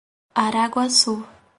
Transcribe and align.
Araguaçu 0.43 1.15